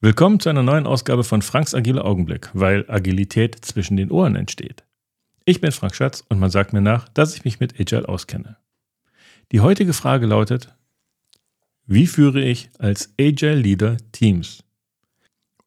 [0.00, 4.84] Willkommen zu einer neuen Ausgabe von Franks Agile Augenblick, weil Agilität zwischen den Ohren entsteht.
[5.44, 8.58] Ich bin Frank Schatz und man sagt mir nach, dass ich mich mit Agile auskenne.
[9.50, 10.72] Die heutige Frage lautet,
[11.84, 14.62] wie führe ich als Agile Leader Teams?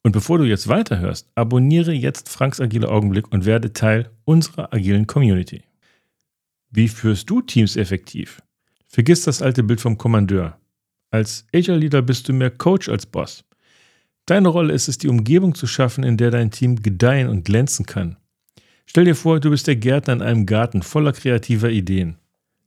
[0.01, 5.07] Und bevor du jetzt weiterhörst, abonniere jetzt Franks Agile Augenblick und werde Teil unserer agilen
[5.07, 5.63] Community.
[6.69, 8.41] Wie führst du Teams effektiv?
[8.87, 10.57] Vergiss das alte Bild vom Kommandeur.
[11.09, 13.43] Als Agile Leader bist du mehr Coach als Boss.
[14.31, 17.85] Deine Rolle ist es, die Umgebung zu schaffen, in der dein Team gedeihen und glänzen
[17.85, 18.15] kann.
[18.85, 22.15] Stell dir vor, du bist der Gärtner in einem Garten voller kreativer Ideen.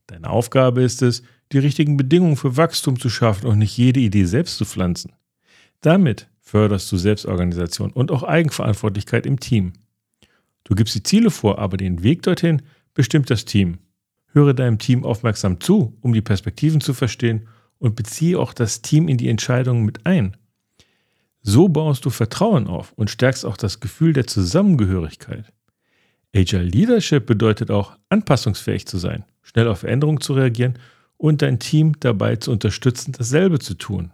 [0.06, 4.26] Deine Aufgabe ist es, die richtigen Bedingungen für Wachstum zu schaffen und nicht jede Idee
[4.26, 5.14] selbst zu pflanzen.
[5.80, 9.72] Damit förderst du Selbstorganisation und auch Eigenverantwortlichkeit im Team.
[10.64, 12.60] Du gibst die Ziele vor, aber den Weg dorthin
[12.92, 13.78] bestimmt das Team.
[14.34, 19.08] Höre deinem Team aufmerksam zu, um die Perspektiven zu verstehen und beziehe auch das Team
[19.08, 20.36] in die Entscheidungen mit ein.
[21.46, 25.52] So baust du Vertrauen auf und stärkst auch das Gefühl der Zusammengehörigkeit.
[26.34, 30.78] Agile Leadership bedeutet auch, anpassungsfähig zu sein, schnell auf Veränderungen zu reagieren
[31.18, 34.10] und dein Team dabei zu unterstützen, dasselbe zu tun.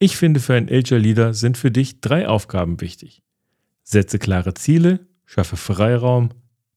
[0.00, 3.22] Ich finde, für einen Agile Leader sind für dich drei Aufgaben wichtig.
[3.84, 6.30] Setze klare Ziele, schaffe Freiraum,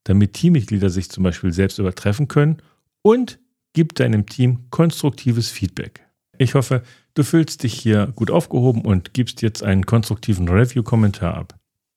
[0.03, 2.57] damit Teammitglieder sich zum Beispiel selbst übertreffen können
[3.01, 3.39] und
[3.73, 6.06] gib deinem Team konstruktives Feedback.
[6.37, 6.83] Ich hoffe,
[7.15, 11.55] du fühlst dich hier gut aufgehoben und gibst jetzt einen konstruktiven Review-Kommentar ab,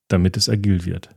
[0.08, 1.10] damit es agil wird.